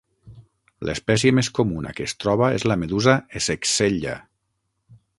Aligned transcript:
L'espècie 0.89 1.33
més 1.41 1.51
comuna 1.59 1.93
que 1.99 2.07
es 2.11 2.17
troba 2.25 2.49
és 2.57 2.67
la 2.73 2.81
medusa 2.85 3.17
"Essexella". 3.41 4.21